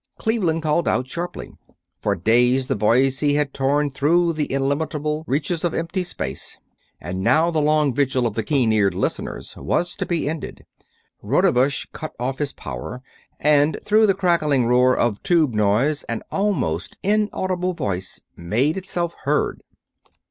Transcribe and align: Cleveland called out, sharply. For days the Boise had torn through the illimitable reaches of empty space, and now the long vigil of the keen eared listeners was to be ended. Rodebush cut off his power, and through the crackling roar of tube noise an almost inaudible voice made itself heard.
Cleveland 0.17 0.63
called 0.63 0.87
out, 0.87 1.07
sharply. 1.07 1.51
For 1.99 2.15
days 2.15 2.65
the 2.65 2.75
Boise 2.75 3.35
had 3.35 3.53
torn 3.53 3.91
through 3.91 4.33
the 4.33 4.47
illimitable 4.51 5.23
reaches 5.27 5.63
of 5.63 5.75
empty 5.75 6.03
space, 6.03 6.57
and 6.99 7.21
now 7.21 7.51
the 7.51 7.61
long 7.61 7.93
vigil 7.93 8.25
of 8.25 8.33
the 8.33 8.41
keen 8.41 8.71
eared 8.73 8.95
listeners 8.95 9.53
was 9.55 9.95
to 9.97 10.07
be 10.07 10.27
ended. 10.27 10.65
Rodebush 11.21 11.85
cut 11.93 12.15
off 12.19 12.39
his 12.39 12.51
power, 12.51 13.03
and 13.39 13.77
through 13.85 14.07
the 14.07 14.15
crackling 14.15 14.65
roar 14.65 14.97
of 14.97 15.21
tube 15.21 15.53
noise 15.53 16.01
an 16.05 16.23
almost 16.31 16.97
inaudible 17.03 17.75
voice 17.75 18.21
made 18.35 18.77
itself 18.77 19.13
heard. 19.25 19.61